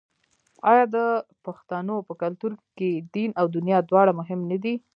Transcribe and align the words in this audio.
آیا 0.71 0.85
د 0.95 0.97
پښتنو 1.45 1.95
په 2.07 2.13
کلتور 2.21 2.51
کې 2.77 2.89
دین 3.15 3.29
او 3.39 3.45
دنیا 3.57 3.77
دواړه 3.89 4.11
مهم 4.19 4.39
نه 4.51 4.57
دي؟ 4.63 4.75